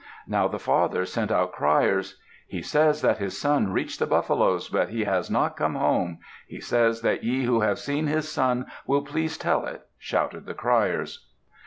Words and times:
Now 0.25 0.47
the 0.47 0.57
father 0.57 1.05
sent 1.05 1.31
out 1.31 1.51
criers. 1.51 2.19
"He 2.47 2.63
says 2.63 3.03
that 3.03 3.19
his 3.19 3.39
son 3.39 3.71
reached 3.71 3.99
the 3.99 4.07
buffaloes, 4.07 4.67
but 4.67 4.89
he 4.89 5.03
has 5.03 5.29
not 5.29 5.55
come 5.55 5.75
home. 5.75 6.17
He 6.47 6.59
says 6.59 7.01
that 7.01 7.23
ye 7.23 7.43
who 7.43 7.59
have 7.61 7.77
seen 7.77 8.07
his 8.07 8.27
son 8.27 8.65
will 8.87 9.03
please 9.03 9.37
tell 9.37 9.63
it," 9.67 9.83
shouted 9.99 10.47
the 10.47 10.55
criers. 10.55 11.27